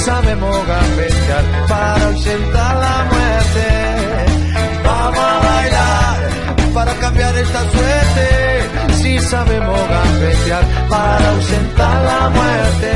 [0.00, 3.66] Sabemos gambetear para ausentar la muerte.
[4.82, 8.94] Vamos a bailar para cambiar esta suerte.
[8.94, 12.90] Si sabemos gambetear para ausentar la muerte.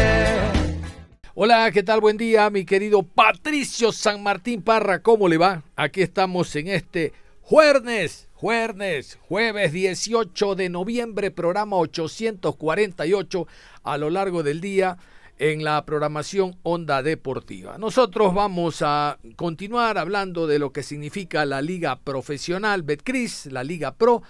[1.35, 2.01] Hola, ¿qué tal?
[2.01, 5.03] Buen día, mi querido Patricio San Martín Parra.
[5.03, 5.63] ¿Cómo le va?
[5.77, 13.47] Aquí estamos en este jueves, jueves, jueves 18 de noviembre, programa 848
[13.83, 14.97] a lo largo del día
[15.39, 17.79] en la programación Onda Deportiva.
[17.79, 23.97] Nosotros vamos a continuar hablando de lo que significa la Liga Profesional Betcris, la Liga
[23.97, 24.23] Pro,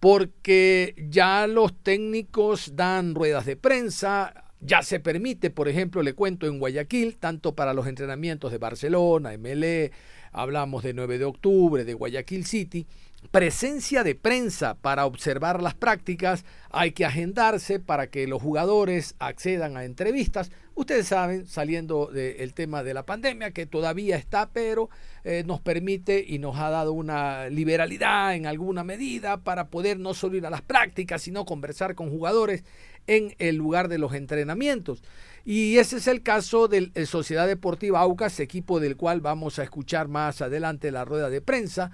[0.00, 6.46] porque ya los técnicos dan ruedas de prensa, ya se permite, por ejemplo, le cuento
[6.46, 9.92] en Guayaquil, tanto para los entrenamientos de Barcelona, MLE,
[10.32, 12.86] hablamos de 9 de octubre, de Guayaquil City,
[13.30, 19.76] presencia de prensa para observar las prácticas, hay que agendarse para que los jugadores accedan
[19.76, 20.50] a entrevistas.
[20.74, 24.88] Ustedes saben, saliendo del tema de la pandemia, que todavía está, pero
[25.24, 30.14] eh, nos permite y nos ha dado una liberalidad en alguna medida para poder no
[30.14, 32.64] solo ir a las prácticas, sino conversar con jugadores
[33.06, 35.02] en el lugar de los entrenamientos.
[35.44, 39.64] Y ese es el caso de eh, Sociedad Deportiva Aucas, equipo del cual vamos a
[39.64, 41.90] escuchar más adelante la rueda de prensa.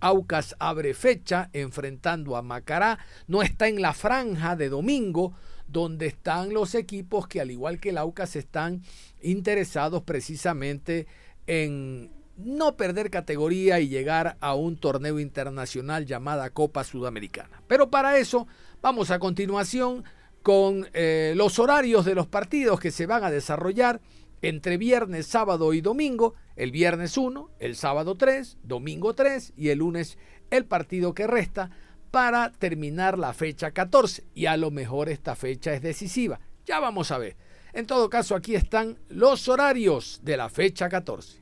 [0.00, 2.98] Aucas abre fecha enfrentando a Macará.
[3.26, 5.34] No está en la franja de domingo
[5.66, 8.82] donde están los equipos que al igual que el Aucas están
[9.20, 11.06] interesados precisamente
[11.46, 17.62] en no perder categoría y llegar a un torneo internacional llamada Copa Sudamericana.
[17.66, 18.46] Pero para eso
[18.80, 20.04] vamos a continuación
[20.42, 24.00] con eh, los horarios de los partidos que se van a desarrollar
[24.40, 29.78] entre viernes, sábado y domingo, el viernes 1, el sábado 3, domingo 3 y el
[29.78, 30.18] lunes
[30.50, 31.70] el partido que resta
[32.10, 34.24] para terminar la fecha 14.
[34.34, 36.40] Y a lo mejor esta fecha es decisiva.
[36.66, 37.36] Ya vamos a ver.
[37.72, 41.38] En todo caso, aquí están los horarios de la fecha 14.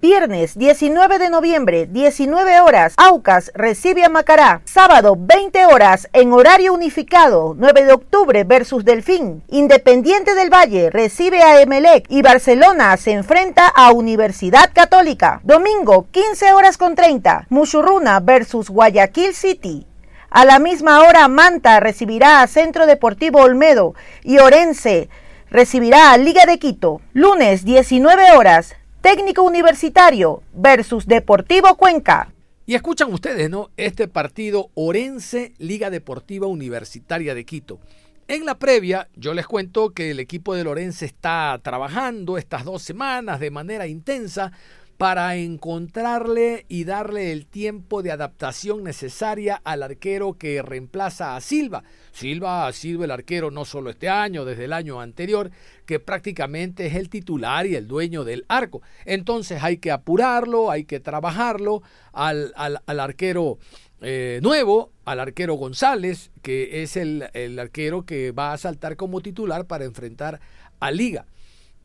[0.00, 4.62] Viernes 19 de noviembre, 19 horas, Aucas recibe a Macará.
[4.64, 9.42] Sábado 20 horas, en horario unificado, 9 de octubre versus Delfín.
[9.48, 15.40] Independiente del Valle recibe a Emelec y Barcelona se enfrenta a Universidad Católica.
[15.42, 19.84] Domingo 15 horas con 30, Mushurruna versus Guayaquil City.
[20.30, 25.08] A la misma hora, Manta recibirá a Centro Deportivo Olmedo y Orense
[25.50, 27.00] recibirá a Liga de Quito.
[27.14, 32.32] Lunes 19 horas, Técnico Universitario versus Deportivo Cuenca.
[32.66, 33.70] Y escuchan ustedes, ¿no?
[33.76, 37.78] Este partido Orense Liga Deportiva Universitaria de Quito.
[38.26, 42.82] En la previa, yo les cuento que el equipo de Orense está trabajando estas dos
[42.82, 44.50] semanas de manera intensa
[44.98, 51.84] para encontrarle y darle el tiempo de adaptación necesaria al arquero que reemplaza a Silva.
[52.10, 55.52] Silva ha sido el arquero no solo este año, desde el año anterior,
[55.86, 58.82] que prácticamente es el titular y el dueño del arco.
[59.04, 62.52] Entonces hay que apurarlo, hay que trabajarlo al,
[62.88, 63.58] arquero
[64.00, 69.20] eh, nuevo, al arquero González, que es el, el arquero que va a saltar como
[69.20, 70.40] titular para enfrentar
[70.80, 71.24] a Liga.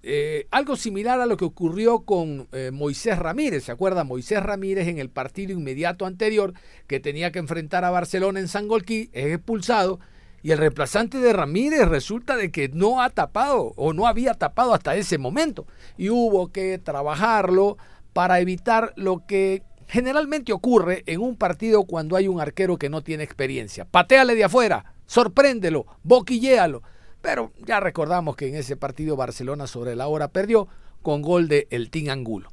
[0.05, 3.63] Eh, algo similar a lo que ocurrió con eh, Moisés Ramírez.
[3.63, 4.03] ¿Se acuerda?
[4.03, 6.53] Moisés Ramírez en el partido inmediato anterior
[6.87, 10.01] que tenía que enfrentar a Barcelona en Sangolquí es expulsado
[10.41, 14.73] y el reemplazante de Ramírez resulta de que no ha tapado o no había tapado
[14.73, 15.65] hasta ese momento
[15.97, 17.77] y hubo que trabajarlo
[18.11, 23.03] para evitar lo que generalmente ocurre en un partido cuando hay un arquero que no
[23.03, 23.85] tiene experiencia.
[23.85, 26.83] Pateale de afuera, sorpréndelo, boquilléalo
[27.23, 30.67] pero ya recordamos que en ese partido Barcelona sobre la hora perdió
[31.01, 32.49] con gol de El Team Angulo.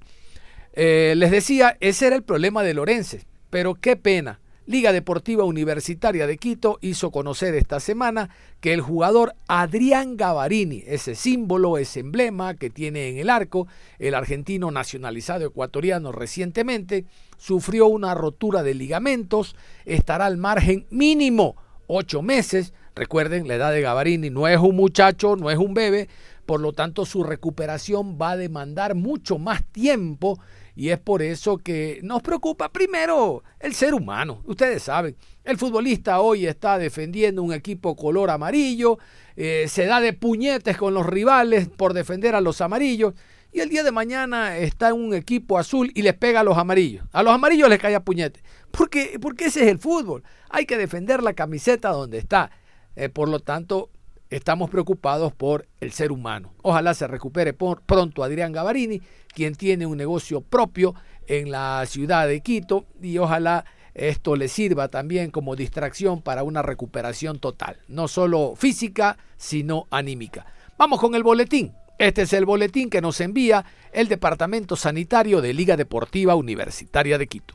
[0.75, 4.39] Eh, les decía, ese era el problema de Lorense, pero qué pena.
[4.67, 8.31] Liga Deportiva Universitaria de Quito hizo conocer esta semana
[8.61, 13.67] que el jugador Adrián Gavarini, ese símbolo, ese emblema que tiene en el arco,
[13.99, 17.07] el argentino nacionalizado ecuatoriano recientemente,
[17.39, 21.57] sufrió una rotura de ligamentos, estará al margen mínimo
[21.89, 26.09] ocho meses Recuerden, la edad de Gavarini no es un muchacho, no es un bebé,
[26.47, 30.41] por lo tanto su recuperación va a demandar mucho más tiempo
[30.75, 34.43] y es por eso que nos preocupa primero el ser humano.
[34.47, 38.99] Ustedes saben, el futbolista hoy está defendiendo un equipo color amarillo,
[39.37, 43.15] eh, se da de puñetes con los rivales por defender a los amarillos
[43.53, 46.57] y el día de mañana está en un equipo azul y les pega a los
[46.57, 47.05] amarillos.
[47.13, 48.43] A los amarillos les cae a puñete.
[48.71, 50.23] Porque, porque ese es el fútbol.
[50.49, 52.53] Hay que defender la camiseta donde está.
[52.97, 53.91] Eh, por lo tanto,
[54.31, 56.53] estamos preocupados por el ser humano.
[56.63, 59.03] Ojalá se recupere pronto Adrián Gavarini,
[59.35, 60.95] quien tiene un negocio propio
[61.27, 63.65] en la ciudad de Quito y ojalá
[63.95, 70.47] esto le sirva también como distracción para una recuperación total, no solo física, sino anímica.
[70.79, 71.73] Vamos con el boletín.
[71.99, 77.27] Este es el boletín que nos envía el Departamento Sanitario de Liga Deportiva Universitaria de
[77.27, 77.55] Quito.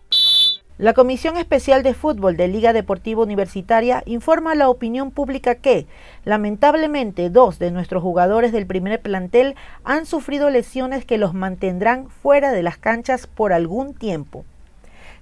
[0.77, 5.87] La Comisión Especial de Fútbol de Liga Deportiva Universitaria informa a la opinión pública que,
[6.25, 9.55] lamentablemente, dos de nuestros jugadores del primer plantel
[9.85, 14.43] han sufrido lesiones que los mantendrán fuera de las canchas por algún tiempo.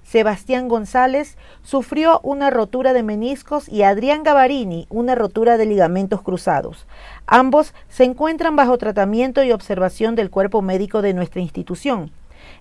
[0.02, 6.84] Sebastián González sufrió una rotura de meniscos y Adrián Gavarini una rotura de ligamentos cruzados.
[7.28, 12.10] Ambos se encuentran bajo tratamiento y observación del cuerpo médico de nuestra institución.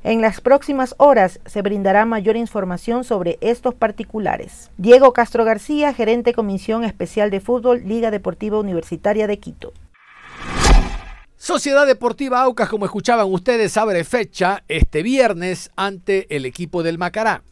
[0.04, 4.72] En las próximas horas se brindará mayor información sobre estos particulares.
[4.78, 9.74] Diego Castro García, gerente Comisión Especial de Fútbol, Liga Deportiva Universitaria de Quito.
[11.38, 17.44] Sociedad Deportiva Aucas, como escuchaban ustedes, abre fecha este viernes ante el equipo del Macará.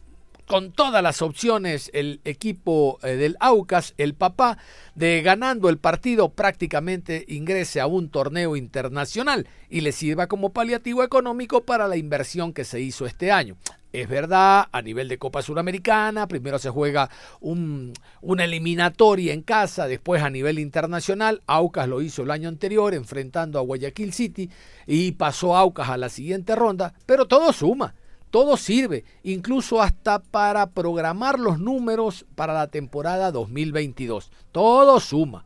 [0.52, 4.58] Con todas las opciones, el equipo eh, del Aucas, el papá,
[4.94, 11.04] de ganando el partido prácticamente ingrese a un torneo internacional y le sirva como paliativo
[11.04, 13.56] económico para la inversión que se hizo este año.
[13.94, 17.08] Es verdad, a nivel de Copa Suramericana, primero se juega
[17.40, 21.40] un, una eliminatoria en casa, después a nivel internacional.
[21.46, 24.50] Aucas lo hizo el año anterior enfrentando a Guayaquil City
[24.86, 27.94] y pasó Aucas a la siguiente ronda, pero todo suma,
[28.32, 34.32] todo sirve, incluso hasta para programar los números para la temporada 2022.
[34.52, 35.44] Todo suma.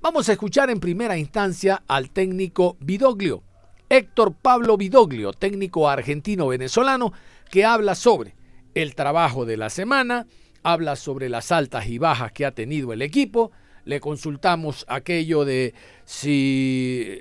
[0.00, 3.42] Vamos a escuchar en primera instancia al técnico Vidoglio,
[3.90, 7.12] Héctor Pablo Vidoglio, técnico argentino-venezolano,
[7.50, 8.34] que habla sobre
[8.74, 10.26] el trabajo de la semana,
[10.62, 13.52] habla sobre las altas y bajas que ha tenido el equipo,
[13.84, 15.74] le consultamos aquello de
[16.04, 17.18] si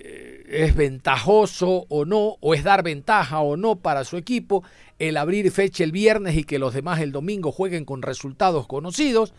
[0.47, 4.63] es ventajoso o no, o es dar ventaja o no para su equipo
[4.99, 9.33] el abrir fecha el viernes y que los demás el domingo jueguen con resultados conocidos.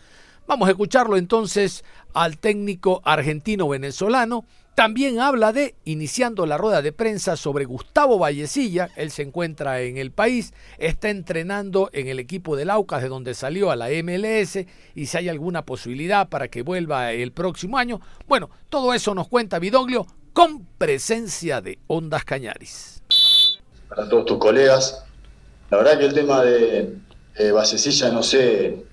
[0.45, 7.37] Vamos a escucharlo entonces al técnico argentino-venezolano también habla de, iniciando la rueda de prensa,
[7.37, 8.89] sobre Gustavo Vallecilla.
[8.95, 13.33] Él se encuentra en el país, está entrenando en el equipo del Aucas, de donde
[13.33, 14.65] salió a la MLS,
[14.95, 18.01] y si hay alguna posibilidad para que vuelva el próximo año.
[18.27, 23.01] Bueno, todo eso nos cuenta Vidoglio con presencia de Ondas Cañaris.
[23.87, 25.05] Para todos tus colegas,
[25.69, 26.97] la verdad que el tema de
[27.51, 28.83] Vallecilla no sé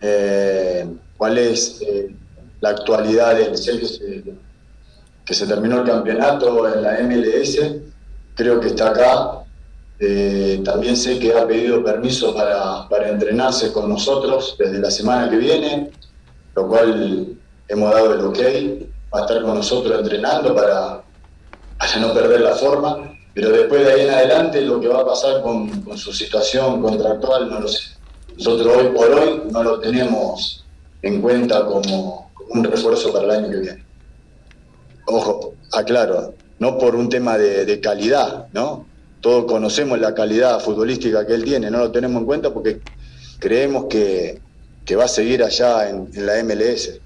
[0.00, 0.86] eh,
[1.16, 2.14] cuál es eh,
[2.60, 3.56] la actualidad del
[5.28, 7.60] que se terminó el campeonato en la MLS,
[8.34, 9.44] creo que está acá.
[10.00, 15.28] Eh, también sé que ha pedido permiso para, para, entrenarse con nosotros desde la semana
[15.28, 15.90] que viene,
[16.56, 17.26] lo cual
[17.68, 18.38] hemos dado el ok.
[19.14, 21.02] Va a estar con nosotros entrenando para,
[21.78, 25.06] para no perder la forma, pero después de ahí en adelante lo que va a
[25.06, 27.82] pasar con, con su situación contractual no lo sé.
[28.34, 30.64] Nosotros hoy por hoy no lo tenemos
[31.02, 33.87] en cuenta como, como un refuerzo para el año que viene
[35.08, 38.86] ojo, aclaro, no por un tema de, calidad, ¿no?
[39.20, 42.80] Todos conocemos la calidad futbolística que él tiene, no lo tenemos en cuenta porque
[43.38, 44.40] creemos que,
[44.96, 47.00] va a seguir allá en, la MLS.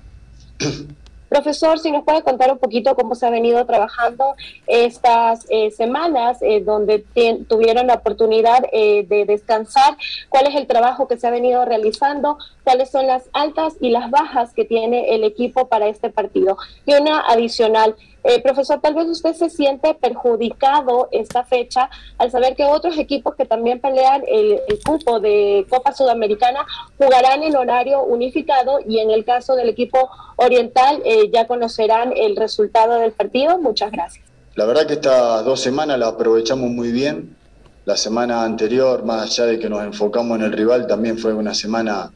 [1.33, 4.35] Profesor, si nos puede contar un poquito cómo se ha venido trabajando
[4.67, 7.07] estas eh, semanas eh, donde
[7.49, 9.97] tuvieron la oportunidad eh, de descansar,
[10.29, 14.11] cuál es el trabajo que se ha venido realizando, cuáles son las altas y las
[14.11, 16.59] bajas que tiene el equipo para este partido.
[16.85, 22.55] Y una adicional, eh, profesor, tal vez usted se siente perjudicado esta fecha al saber
[22.55, 26.67] que otros equipos que también pelean el, cupo de Copa Sudamericana
[26.99, 32.37] jugarán en horario unificado y en el caso del equipo oriental eh, ya conocerán el
[32.37, 33.59] resultado del partido.
[33.59, 34.25] Muchas gracias.
[34.55, 37.37] La verdad que estas dos semanas las aprovechamos muy bien.
[37.85, 41.55] La semana anterior, más allá de que nos enfocamos en el rival, también fue una
[41.55, 42.13] semana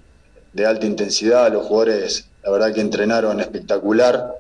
[0.53, 4.37] de alta intensidad, los jugadores la verdad que entrenaron espectacular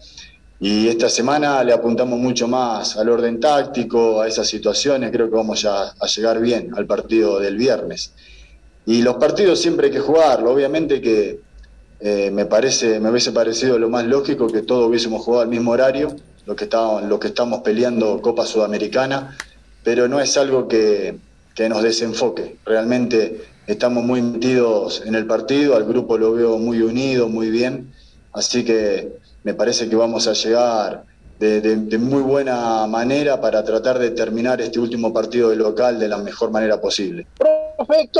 [0.59, 5.37] y esta semana le apuntamos mucho más al orden táctico, a esas situaciones, creo que
[5.37, 8.13] vamos a, llegar bien al partido del viernes.
[8.87, 11.41] Y los partidos siempre hay que jugarlo, obviamente que
[12.01, 15.73] eh, me, parece, me hubiese parecido lo más lógico que todos hubiésemos jugado al mismo
[15.73, 19.37] horario, lo que, estábamos, lo que estamos peleando Copa Sudamericana,
[19.83, 21.19] pero no es algo que,
[21.55, 22.57] que nos desenfoque.
[22.65, 27.93] Realmente estamos muy metidos en el partido, al grupo lo veo muy unido, muy bien,
[28.33, 31.05] así que me parece que vamos a llegar
[31.38, 36.17] de, muy buena manera para tratar de terminar este último partido de local de la
[36.19, 37.29] mejor manera posible.
[37.38, 38.11] Profe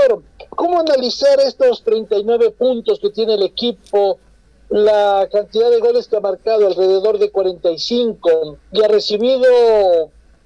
[0.51, 4.21] ¿cómo analizar estos 39 puntos que tiene el equipo?
[4.69, 9.49] La cantidad de goles que ha marcado, alrededor de 45, y ha recibido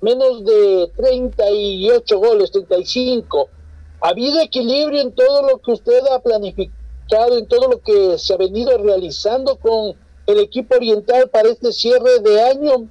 [0.01, 3.49] menos de 38 goles, 35.
[4.01, 8.33] ¿Ha habido equilibrio en todo lo que usted ha planificado, en todo lo que se
[8.33, 9.95] ha venido realizando con
[10.31, 12.89] el equipo oriental para este cierre de año?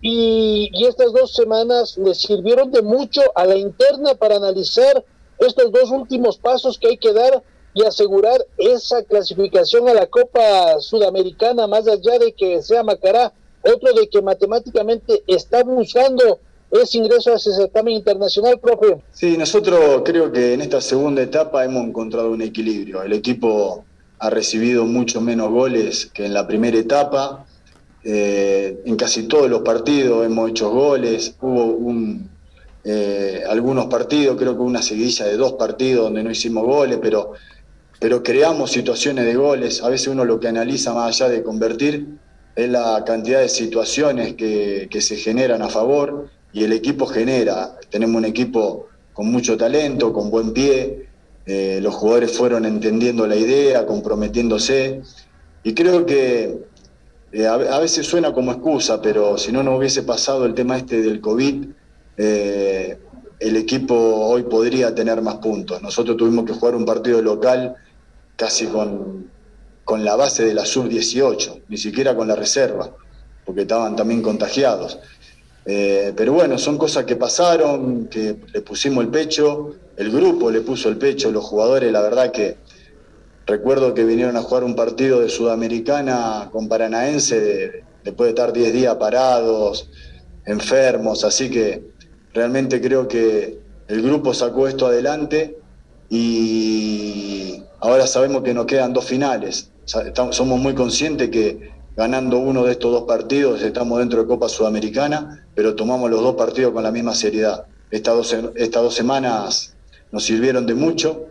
[0.00, 5.04] Y, estas dos semanas le sirvieron de mucho a la interna para analizar
[5.38, 7.42] estos dos últimos pasos que hay que dar
[7.74, 13.92] y asegurar esa clasificación a la Copa Sudamericana, más allá de que sea Macará otro
[13.92, 16.38] de que matemáticamente está buscando
[16.70, 18.98] ese ingreso a ese certamen internacional, profe.
[19.12, 23.02] Sí, nosotros creo que en esta segunda etapa hemos encontrado un equilibrio.
[23.02, 23.84] El equipo
[24.18, 27.44] ha recibido mucho menos goles que en la primera etapa.
[28.08, 31.34] Eh, en casi todos los partidos hemos hecho goles.
[31.40, 31.78] Hubo
[32.84, 37.32] eh, algunos partidos, creo que una seguidilla de dos partidos donde no hicimos goles, pero,
[37.98, 39.82] pero creamos situaciones de goles.
[39.82, 42.06] A veces uno lo que analiza más allá de convertir
[42.54, 47.76] es la cantidad de situaciones que, se generan a favor y el equipo genera.
[47.90, 51.08] Tenemos un equipo con mucho talento, con buen pie,
[51.46, 55.02] eh, los jugadores fueron entendiendo la idea, comprometiéndose
[55.62, 56.58] y creo que
[57.32, 61.00] eh, a, veces suena como excusa, pero si no nos hubiese pasado el tema este
[61.02, 61.66] del COVID,
[62.16, 62.98] eh,
[63.38, 65.82] el equipo hoy podría tener más puntos.
[65.82, 67.74] Nosotros tuvimos que jugar un partido local
[68.36, 69.26] casi con
[69.86, 72.90] con la base de la sub-18, ni siquiera con la reserva,
[73.44, 74.98] porque estaban también contagiados.
[75.66, 80.60] Eh, pero bueno, son cosas que pasaron, que le pusimos el pecho, el grupo le
[80.60, 82.56] puso el pecho, los jugadores, la verdad que
[83.46, 88.72] recuerdo que vinieron a jugar un partido de Sudamericana con Paranaense después de estar 10
[88.72, 89.90] días parados,
[90.44, 91.82] enfermos, así que
[92.32, 93.58] realmente creo que
[93.88, 95.58] el grupo sacó esto adelante
[96.08, 99.70] y ahora sabemos que nos quedan dos finales.
[99.84, 105.46] Somos muy conscientes que ganando uno de estos dos partidos estamos dentro de Copa Sudamericana,
[105.54, 107.64] pero tomamos los dos partidos con la misma seriedad.
[107.90, 109.74] Estas dos, estas dos semanas
[110.12, 111.28] nos sirvieron de mucho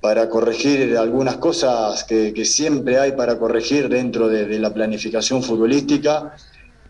[0.00, 6.34] para corregir algunas cosas que, siempre hay para corregir dentro de, de, la planificación futbolística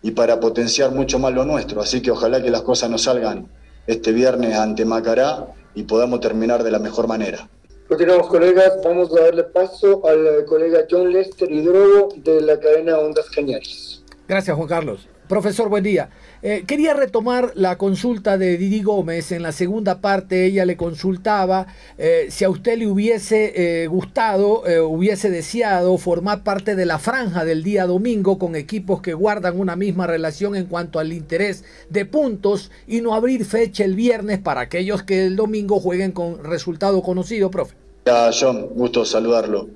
[0.01, 1.81] y para potenciar mucho más lo nuestro.
[1.81, 3.47] Así que ojalá que las cosas nos salgan
[3.87, 7.49] este viernes ante Macará y podamos terminar de la mejor manera.
[7.91, 8.79] Continuamos, colegas.
[8.85, 14.01] Vamos a darle paso al colega John Lester Hidrogo de la cadena Ondas Cañaris.
[14.29, 15.09] Gracias, Juan Carlos.
[15.27, 16.09] Profesor, buen día.
[16.41, 19.33] Eh, quería retomar la consulta de Didi Gómez.
[19.33, 21.67] En la segunda parte ella le consultaba
[21.97, 27.43] eh, si a usted le hubiese eh, gustado, hubiese deseado formar parte de la franja
[27.43, 32.05] del día domingo con equipos que guardan una misma relación en cuanto al interés de
[32.05, 37.01] puntos y no abrir fecha el viernes para aquellos que el domingo jueguen con resultado
[37.01, 37.80] conocido, profe.
[38.05, 39.69] John, gusto saludarlo.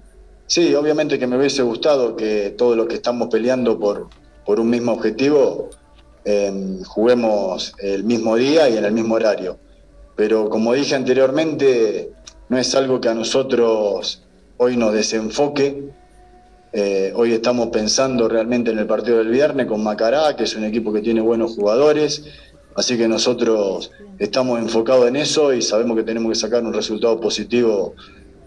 [0.47, 4.09] Sí, obviamente que me hubiese gustado que todos los que estamos peleando por,
[4.45, 5.69] por un mismo objetivo,
[6.23, 9.57] em, juguemos el mismo día y en el mismo horario.
[10.15, 12.11] Pero como dije anteriormente,
[12.49, 14.23] no es algo que a nosotros
[14.57, 15.89] hoy nos desenfoque.
[16.73, 20.63] Eh, hoy estamos pensando realmente en el partido del viernes con Macará, que es un
[20.63, 22.23] equipo que tiene buenos jugadores.
[22.75, 27.19] Así que nosotros estamos enfocados en eso y sabemos que tenemos que sacar un resultado
[27.19, 27.95] positivo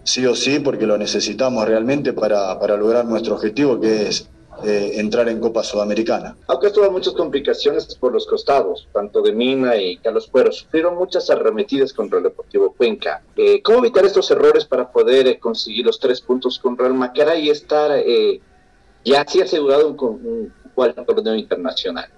[0.05, 4.29] sí o sí, porque lo necesitamos realmente para, para lograr nuestro objetivo, que es
[4.65, 6.37] entrar en Copa Sudamericana.
[6.49, 11.31] Aunque tuvo muchas complicaciones por los costados, tanto de Mina y Carlos Puero, sufrieron muchas
[11.31, 13.23] arremetidas contra el Deportivo Cuenca.
[13.37, 17.37] Eh, ¿Cómo evitar estos errores para poder eh, conseguir los tres puntos con Real Macara
[17.37, 18.41] y estar eh,
[19.05, 22.09] ya así asegurado un, un, un torneo internacional?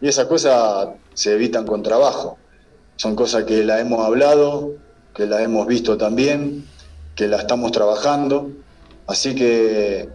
[0.00, 2.38] Y esas cosas se evitan con trabajo.
[2.96, 4.74] Son cosas que la hemos hablado,
[5.14, 6.64] que la hemos visto también,
[7.14, 8.50] que la estamos trabajando.
[9.06, 10.08] Así que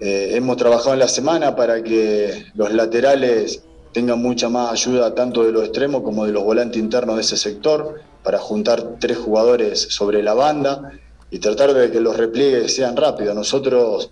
[0.00, 5.44] eh, hemos trabajado en la semana para que los laterales tengan mucha más ayuda tanto
[5.44, 9.80] de los extremos como de los volantes internos de ese sector, para juntar tres jugadores
[9.90, 10.92] sobre la banda
[11.30, 13.34] y tratar de que los repliegues sean rápidos.
[13.34, 14.10] Nosotros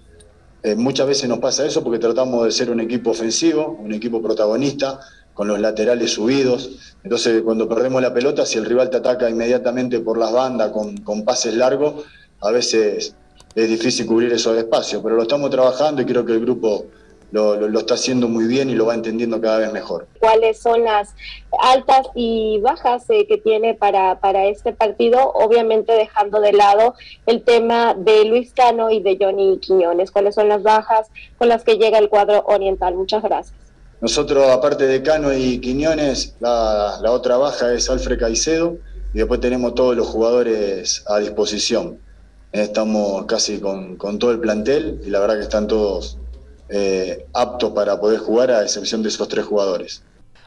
[0.66, 4.20] eh, muchas veces nos pasa eso porque tratamos de ser un equipo ofensivo, un equipo
[4.20, 4.98] protagonista,
[5.32, 6.94] con los laterales subidos.
[7.04, 10.96] Entonces, cuando perdemos la pelota, si el rival te ataca inmediatamente por las bandas con,
[10.98, 12.04] con pases largos,
[12.40, 13.14] a veces
[13.54, 16.86] es difícil cubrir esos espacios, pero lo estamos trabajando y creo que el grupo
[17.32, 20.06] lo, está haciendo muy bien y lo va entendiendo cada vez mejor.
[20.20, 21.14] ¿Cuáles son las
[21.60, 25.32] altas y bajas eh, que tiene para, para este partido?
[25.32, 26.94] Obviamente dejando de lado
[27.26, 30.10] el tema de Luis Cano y de Johnny Quiñones.
[30.10, 32.94] ¿Cuáles son las bajas con las que llega el cuadro oriental?
[32.94, 33.56] Muchas gracias.
[34.00, 38.76] Nosotros, aparte de Cano y Quiñones, la, la otra baja es Alfred Caicedo
[39.14, 41.98] y después tenemos todos los jugadores a disposición.
[42.52, 46.18] Estamos casi con, con todo el plantel y la verdad que están todos
[46.68, 50.02] eh, apto para poder jugar a excepción de esos tres jugadores.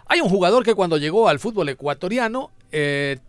[0.06, 3.20] Hay un jugador que cuando llegó al fútbol ecuatoriano eh,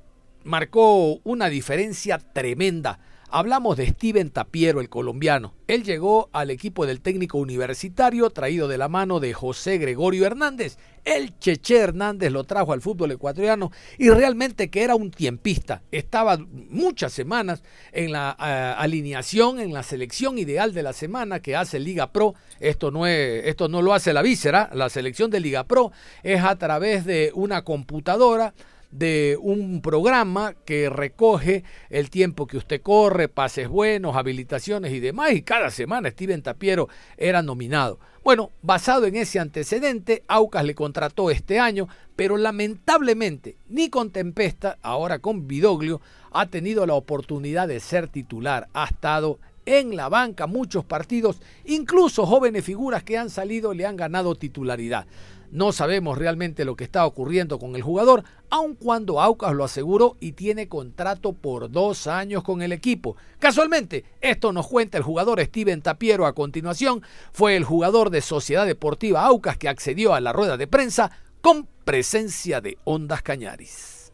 [0.44, 2.99] marcó una diferencia tremenda
[3.32, 5.54] Hablamos de Steven Tapiero, el colombiano.
[5.68, 10.78] Él llegó al equipo del técnico universitario traído de la mano de José Gregorio Hernández.
[11.04, 15.82] El Cheche Hernández lo trajo al fútbol ecuatoriano y realmente que era un tiempista.
[15.92, 16.38] Estaba
[16.70, 21.78] muchas semanas en la eh, alineación, en la selección ideal de la semana que hace
[21.78, 22.34] Liga Pro.
[22.58, 25.92] Esto no, es, esto no lo hace la víscera, la selección de Liga Pro
[26.25, 28.54] es a través de una computadora
[28.90, 35.32] de un programa que recoge el tiempo que usted corre, pases buenos, habilitaciones y demás,
[35.32, 37.99] y cada semana Steven Tapiero era nominado.
[38.23, 44.78] Bueno, basado en ese antecedente, Aucas le contrató este año, pero lamentablemente ni con Tempesta,
[44.82, 46.00] ahora con Vidoglio,
[46.32, 48.68] ha tenido la oportunidad de ser titular.
[48.75, 53.97] Ha estado en la banca muchos partidos, incluso jóvenes figuras que han salido le han
[53.97, 55.06] ganado titularidad.
[55.50, 60.16] No sabemos realmente lo que está ocurriendo con el jugador, aun cuando Aucas lo aseguró
[60.21, 63.16] y tiene contrato por dos años con el equipo.
[63.40, 67.02] Casualmente, esto nos cuenta el jugador Steven Tapiero a continuación,
[67.33, 71.66] fue el jugador de Sociedad Deportiva Aucas que accedió a la rueda de prensa con
[71.85, 74.12] presencia de Ondas Cañaris.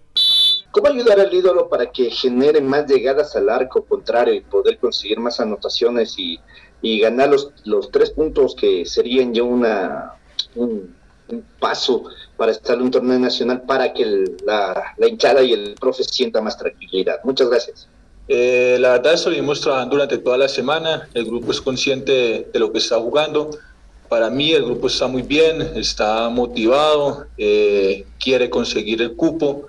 [0.71, 5.19] ¿Cómo ayudar al ídolo para que genere más llegadas al arco contrario y poder conseguir
[5.19, 6.40] más anotaciones y,
[7.00, 7.31] ganar
[7.64, 10.12] los, tres puntos que serían ya una,
[10.55, 10.95] un
[11.59, 12.04] paso
[12.37, 16.56] para estar en un torneo nacional para que la, hinchada y el profe sienta más
[16.59, 17.21] tranquilidad.
[17.25, 17.88] Muchas gracias.
[18.28, 22.73] Eh, la verdad estuvimos trabajando durante toda la semana, el grupo es consciente de lo
[22.73, 23.50] que está jugando.
[24.08, 29.67] Para mí el grupo está muy bien, está motivado, eh, quiere conseguir el cupo.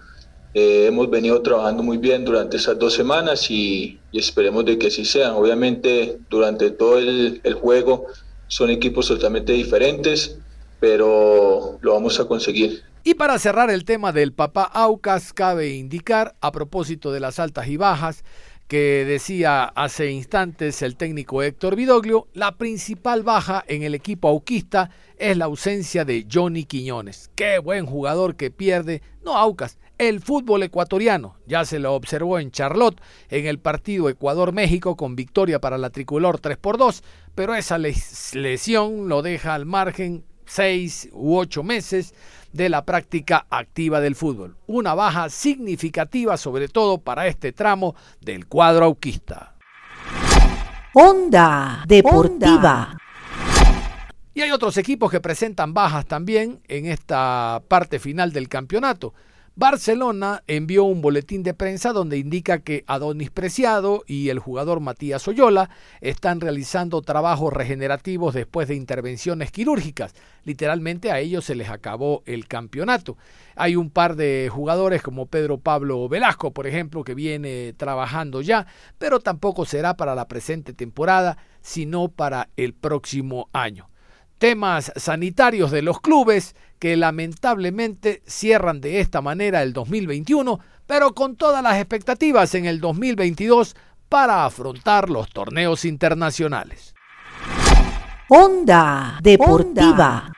[0.54, 5.06] Eh, hemos venido trabajando muy bien durante esas dos semanas y, esperemos de que así
[5.06, 5.36] sea.
[5.36, 8.08] Obviamente durante todo el, el juego
[8.48, 10.38] son equipos totalmente diferentes
[10.80, 12.84] pero lo vamos a conseguir.
[13.04, 17.68] Y para cerrar el tema del papá Aucas, cabe indicar, a propósito de las altas
[17.68, 18.24] y bajas,
[18.68, 24.90] que decía hace instantes el técnico Héctor Vidoglio, la principal baja en el equipo auquista
[25.18, 27.32] es la ausencia de Johnny Quiñones.
[27.36, 31.38] Qué buen jugador que pierde, no Aucas, el fútbol ecuatoriano.
[31.46, 36.40] Ya se lo observó en Charlotte en el partido Ecuador-México con victoria para la tricolor
[36.40, 37.04] 3 por 2,
[37.36, 42.14] pero esa lesión lo deja al margen seis u ocho meses
[42.52, 44.58] de la práctica activa del fútbol.
[44.68, 49.54] Una baja significativa sobre todo para este tramo del cuadro auquista.
[50.94, 52.98] Onda Deportiva.
[54.34, 59.14] Y hay otros equipos que presentan bajas también en esta parte final del campeonato.
[59.60, 65.28] Barcelona envió un boletín de prensa donde indica que Adonis Preciado y el jugador Matías
[65.28, 70.13] Oyola están realizando trabajos regenerativos después de intervenciones quirúrgicas.
[70.43, 73.17] Literalmente a ellos se les acabó el campeonato.
[73.56, 78.67] Hay un par de jugadores como Pedro Pablo Velasco, por ejemplo, que viene trabajando ya,
[79.00, 83.89] pero tampoco será para la presente temporada, sino para el próximo año
[84.38, 91.36] temas sanitarios de los clubes que lamentablemente cierran de esta manera el 2021, pero con
[91.36, 93.76] todas las expectativas en el 2022
[94.10, 96.94] para afrontar los torneos internacionales.
[98.30, 100.32] Onda Deportiva.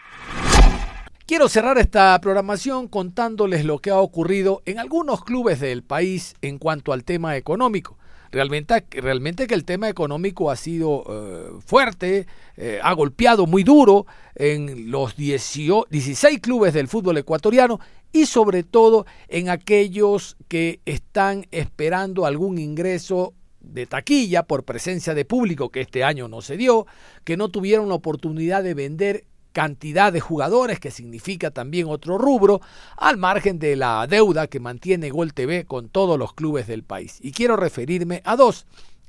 [1.30, 6.58] Quiero cerrar esta programación contándoles lo que ha ocurrido en algunos clubes del país en
[6.58, 7.99] cuanto al tema económico.
[8.32, 14.06] Realmente, realmente que el tema económico ha sido eh, fuerte, eh, ha golpeado muy duro
[14.36, 17.80] en los 16 clubes del fútbol ecuatoriano
[18.12, 25.26] y sobre todo en aquellos que están esperando algún ingreso de taquilla por presencia de
[25.26, 26.86] público que este año no se dio,
[27.24, 32.62] que no tuvieron la oportunidad de vender cantidad de jugadores, que significa también otro rubro,
[32.98, 37.20] al margen de la deuda que mantiene Gol TV con todos los clubes del país.
[37.22, 38.66] Y quiero referirme a dos.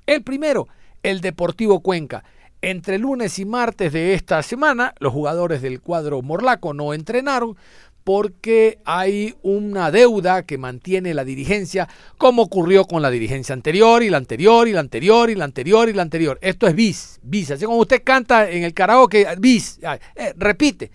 [0.07, 0.69] El primero,
[1.03, 2.25] el Deportivo Cuenca.
[2.63, 7.57] Entre lunes y martes de esta semana, los jugadores del cuadro Morlaco no entrenaron
[8.05, 14.11] porque hay una deuda que mantiene la dirigencia, como ocurrió con la dirigencia anterior y
[14.11, 16.39] la anterior y la anterior y la anterior y la anterior.
[16.43, 17.51] Esto es bis, bis.
[17.51, 19.79] Así como usted canta en el karaoke, bis,
[20.17, 20.91] eh, repite.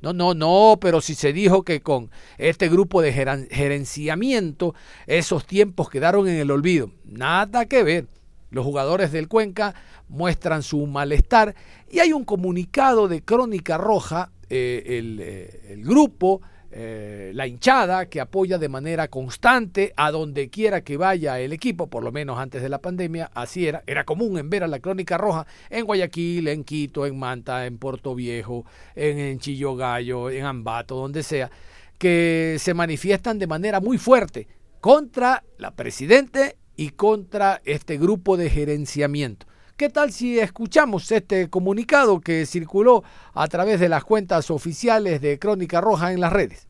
[0.00, 3.12] no, no, no, pero si se dijo que con este grupo de
[3.50, 4.74] gerenciamiento
[5.06, 6.90] esos tiempos quedaron en el olvido.
[7.04, 8.06] Nada que ver.
[8.50, 9.74] Los jugadores del Cuenca
[10.08, 11.54] muestran su malestar
[11.90, 18.20] y hay un comunicado de Crónica Roja eh, eh, el, grupo, eh, la hinchada que
[18.20, 22.62] apoya de manera constante a donde quiera que vaya el equipo, por lo menos antes
[22.62, 26.48] de la pandemia, así era, era común en ver a la Crónica Roja en Guayaquil,
[26.48, 31.50] en Quito, en Manta, en Puerto Viejo, en, en Chillogallo, en Ambato, donde sea,
[31.98, 34.46] que se manifiestan de manera muy fuerte
[34.80, 39.47] contra la presidente y contra este grupo de gerenciamiento.
[39.78, 45.38] ¿Qué tal si escuchamos este comunicado que circuló a través de las cuentas oficiales de
[45.38, 46.66] Crónica Roja en las redes?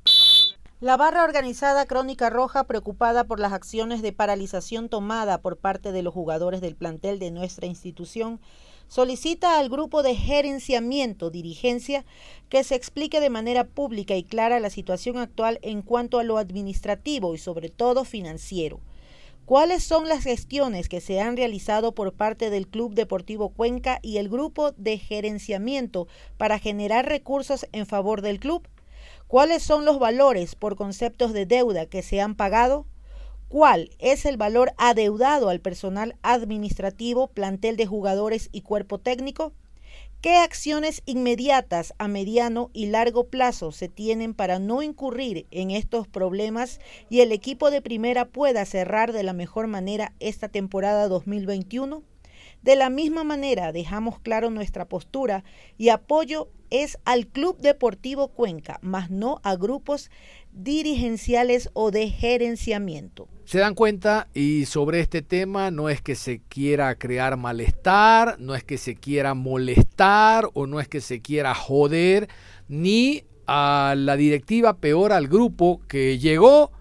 [0.82, 6.02] La barra organizada Crónica Roja, preocupada por las acciones de paralización tomada por parte de
[6.02, 8.40] los jugadores del plantel de nuestra institución,
[8.88, 12.04] solicita al grupo de gerenciamiento, dirigencia,
[12.50, 16.36] que se explique de manera pública y clara la situación actual en cuanto a lo
[16.36, 18.80] administrativo y sobre todo financiero
[19.48, 24.18] ¿Cuáles son las gestiones que se han realizado por parte del Club Deportivo Cuenca y
[24.18, 26.06] el grupo de gerenciamiento
[26.36, 28.68] para generar recursos en favor del club?
[29.26, 32.84] ¿Cuáles son los valores por conceptos de deuda que se han pagado?
[33.48, 39.54] ¿Cuál es el valor adeudado al personal administrativo, plantel de jugadores y cuerpo técnico?
[40.20, 46.08] ¿Qué acciones inmediatas a mediano y largo plazo se tienen para no incurrir en estos
[46.08, 52.02] problemas y el equipo de primera pueda cerrar de la mejor manera esta temporada 2021?
[52.62, 55.44] De la misma manera, dejamos claro nuestra postura
[55.76, 60.10] y apoyo es al Club Deportivo Cuenca, más no a grupos
[60.58, 66.42] dirigenciales o de gerenciamiento se dan cuenta y sobre este tema no es que se
[66.50, 71.54] quiera crear malestar, no es que se quiera molestar o no es que se quiera
[71.54, 72.28] joder
[72.68, 76.72] ni a la directiva, peor al grupo que llegó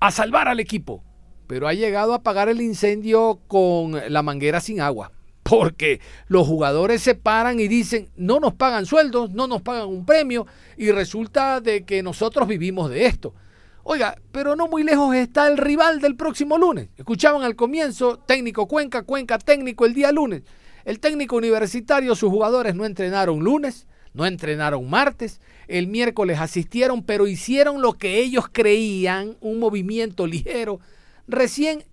[0.00, 1.04] a salvar al equipo,
[1.46, 5.12] pero ha llegado a apagar el incendio con la manguera sin agua.
[5.50, 10.06] Porque los jugadores se paran y dicen, no nos pagan sueldos, no nos pagan un
[10.06, 13.34] premio y resulta de que nosotros vivimos de esto.
[13.82, 16.88] Oiga, pero no muy lejos está el rival del próximo lunes.
[16.96, 20.42] Escuchaban al comienzo, técnico Cuenca, Cuenca técnico el día lunes.
[20.84, 27.26] El técnico universitario, sus jugadores no entrenaron lunes, no entrenaron martes, el miércoles asistieron, pero
[27.26, 30.78] hicieron lo que ellos creían, un movimiento ligero.
[31.26, 31.84] Recién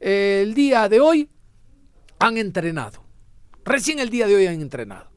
[0.00, 1.28] eh, el día de hoy
[2.18, 3.04] han entrenado.
[3.64, 5.10] Recién el día de hoy han entrenado.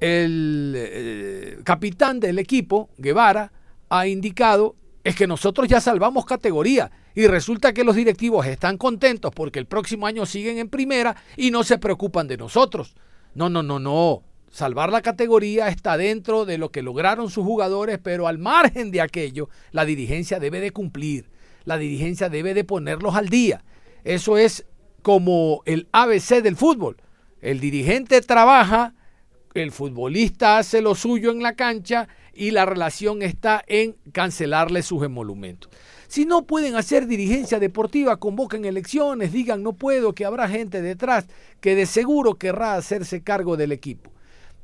[0.00, 3.52] El eh, capitán del equipo, Guevara,
[3.88, 9.32] ha indicado es que nosotros ya salvamos categoría y resulta que los directivos están contentos
[9.34, 12.94] porque el próximo año siguen en primera y no se preocupan de nosotros.
[13.34, 14.22] No, no, no, no.
[14.50, 19.00] Salvar la categoría está dentro de lo que lograron sus jugadores, pero al margen de
[19.00, 21.30] aquello, la dirigencia debe de cumplir.
[21.64, 23.64] La dirigencia debe de ponerlos al día.
[24.04, 24.66] Eso es
[25.08, 26.98] como el ABC del fútbol.
[27.40, 28.92] El dirigente trabaja,
[29.54, 35.02] el futbolista hace lo suyo en la cancha y la relación está en cancelarle sus
[35.02, 35.72] emolumentos.
[36.08, 41.26] Si no pueden hacer dirigencia deportiva, convoquen elecciones, digan no puedo, que habrá gente detrás
[41.62, 44.10] que de seguro querrá hacerse cargo del equipo.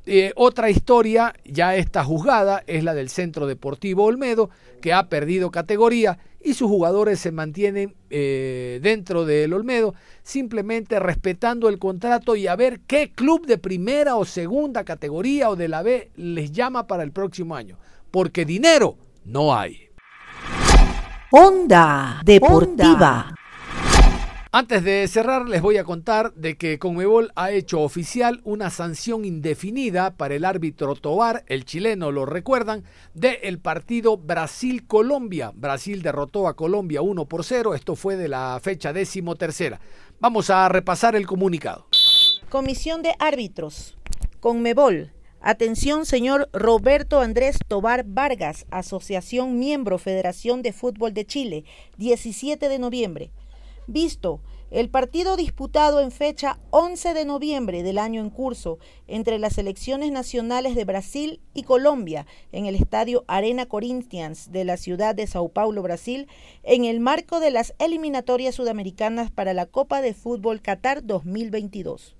[0.05, 5.49] Eh, otra historia ya está juzgada es la del Centro Deportivo Olmedo, que ha perdido
[5.49, 12.45] categoría y sus jugadores se mantienen eh, dentro del Olmedo, simplemente respetando el contrato y
[12.45, 16.85] a ver qué club de primera o segunda categoría o de la B les llama
[16.85, 17.79] para el próximo año,
[18.11, 19.89] porque dinero no hay.
[21.31, 23.33] Onda Deportiva.
[24.57, 29.25] Antes de cerrar, les voy a contar de que Conmebol ha hecho oficial una sanción
[29.25, 35.51] indefinida para el árbitro Tobar, el chileno, lo recuerdan, del partido Brasil-Colombia.
[35.53, 39.81] Brasil derrotó a Colombia 1 por 0, esto fue de la fecha décimo tercera.
[40.21, 41.87] Vamos a repasar el comunicado.
[42.47, 43.97] Comisión de Árbitros.
[44.39, 45.11] Conmebol.
[45.41, 51.65] Atención, señor Roberto Andrés Tobar Vargas, Asociación Miembro Federación de Fútbol de Chile,
[51.97, 53.31] 17 de noviembre.
[53.87, 59.53] Visto el partido disputado en fecha 11 de noviembre del año en curso entre las
[59.53, 65.27] selecciones nacionales de Brasil y Colombia en el estadio Arena Corinthians de la ciudad de
[65.27, 66.27] Sao Paulo, Brasil,
[66.63, 72.15] en el marco de las eliminatorias sudamericanas para la Copa de Fútbol Qatar 2022.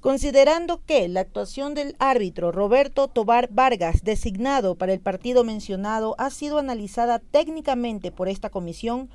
[0.00, 6.30] Considerando que la actuación del árbitro Roberto Tobar Vargas, designado para el partido mencionado, ha
[6.30, 9.10] sido analizada técnicamente por esta comisión,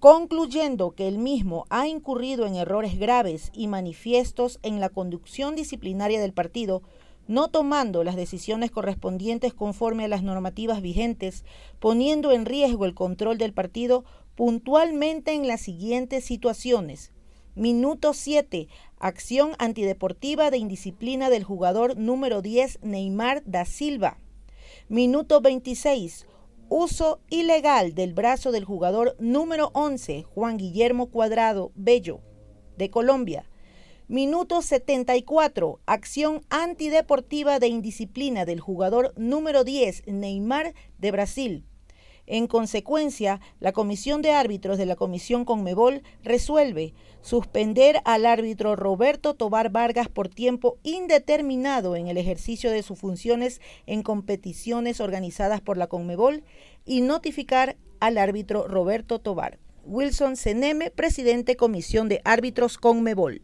[0.00, 6.20] concluyendo que el mismo ha incurrido en errores graves y manifiestos en la conducción disciplinaria
[6.20, 6.82] del partido,
[7.28, 11.44] no tomando las decisiones correspondientes conforme a las normativas vigentes,
[11.80, 14.04] poniendo en riesgo el control del partido
[14.36, 17.12] puntualmente en las siguientes situaciones.
[17.54, 18.68] Minuto 7.
[18.98, 24.18] Acción antideportiva de indisciplina del jugador número 10 Neymar da Silva.
[24.88, 26.26] Minuto 26.
[26.68, 32.22] Uso ilegal del brazo del jugador número 11 Juan Guillermo Cuadrado Bello
[32.76, 33.48] de Colombia.
[34.08, 35.78] Minuto 74.
[35.86, 41.64] Acción antideportiva de indisciplina del jugador número 10 Neymar de Brasil.
[42.26, 49.34] En consecuencia, la Comisión de Árbitros de la Comisión Conmebol resuelve suspender al árbitro Roberto
[49.34, 55.76] Tobar Vargas por tiempo indeterminado en el ejercicio de sus funciones en competiciones organizadas por
[55.76, 56.42] la Conmebol
[56.84, 59.58] y notificar al árbitro Roberto Tobar.
[59.84, 63.42] Wilson Seneme, presidente Comisión de Árbitros Conmebol.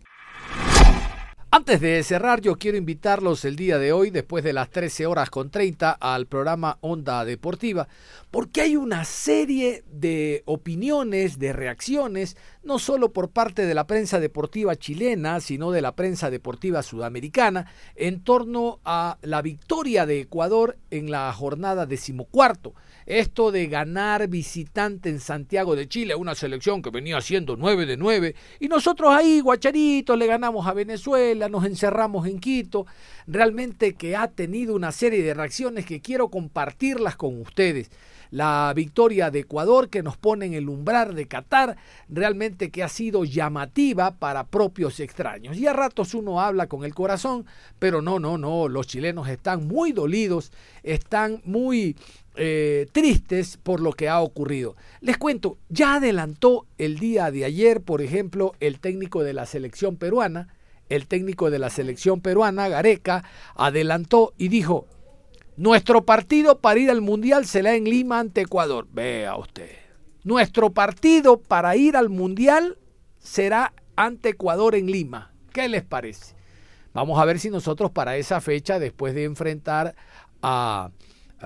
[1.55, 5.29] Antes de cerrar, yo quiero invitarlos el día de hoy, después de las 13 horas
[5.29, 7.89] con 30, al programa Onda Deportiva,
[8.31, 14.19] porque hay una serie de opiniones, de reacciones, no solo por parte de la prensa
[14.19, 20.79] deportiva chilena, sino de la prensa deportiva sudamericana, en torno a la victoria de Ecuador
[20.91, 22.73] en la jornada decimocuarto.
[23.07, 27.97] Esto de ganar visitante en Santiago de Chile, una selección que venía siendo 9 de
[27.97, 32.87] 9, y nosotros ahí, guacharitos, le ganamos a Venezuela, nos encerramos en Quito,
[33.27, 37.91] realmente que ha tenido una serie de reacciones que quiero compartirlas con ustedes
[38.33, 41.77] la victoria de Ecuador que nos pone en el umbral de Qatar,
[42.09, 45.57] realmente que ha sido llamativa para propios extraños.
[45.57, 47.45] Y a ratos uno habla con el corazón,
[47.79, 50.51] pero no, no, no, los chilenos están muy dolidos,
[50.83, 51.95] están muy
[52.35, 54.77] eh, tristes por lo que ha ocurrido.
[55.03, 59.97] Les cuento, ya adelantó el día de ayer, por ejemplo, el técnico de la selección
[59.97, 60.49] peruana,
[60.89, 64.87] el técnico de la selección peruana, Gareca, adelantó y dijo,
[65.57, 68.87] nuestro partido para ir al Mundial será en Lima ante Ecuador.
[68.91, 69.71] Vea usted.
[70.25, 72.79] Nuestro partido para ir al Mundial
[73.19, 75.33] será ante Ecuador en Lima.
[75.53, 76.35] ¿Qué les parece?
[76.95, 79.95] Vamos a ver si nosotros para esa fecha, después de enfrentar
[80.43, 80.91] a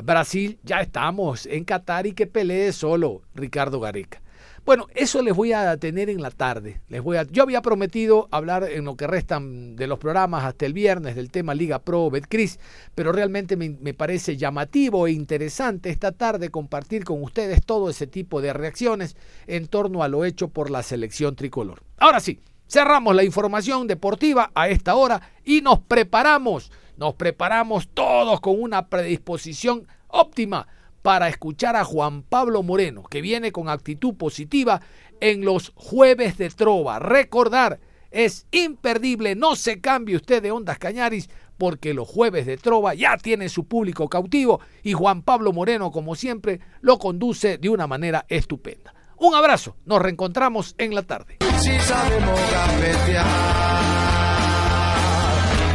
[0.03, 4.21] Brasil, ya estamos en Qatar y que pelee solo Ricardo Gareca.
[4.67, 6.81] Bueno, eso les voy a tener en la tarde.
[6.89, 10.67] Les voy a, yo había prometido hablar en lo que restan de los programas hasta
[10.67, 12.59] el viernes del tema Liga Pro Betcris,
[12.97, 18.09] pero realmente me, me parece llamativo e interesante esta tarde compartir con ustedes todo ese
[18.09, 21.85] tipo de reacciones en torno a lo hecho por la selección tricolor.
[21.99, 28.41] Ahora sí, cerramos la información deportiva a esta hora y nos preparamos, nos preparamos todos
[28.41, 30.67] con una predisposición óptima
[31.07, 34.81] para escuchar a Juan Pablo Moreno, que viene con actitud positiva
[35.21, 36.99] en los jueves de Trova.
[36.99, 37.79] Recordar,
[38.11, 43.17] es imperdible, no se cambie usted de Ondas Cañaris, porque los jueves de Trova ya
[43.19, 48.27] tiene su público cautivo y Juan Pablo Moreno, como siempre, lo conduce de una manera
[48.29, 48.93] estupenda.
[49.17, 51.37] Un abrazo, nos reencontramos en la tarde.
[51.61, 52.41] Si sabemos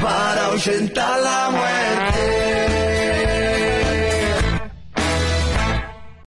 [0.04, 2.41] para la muerte.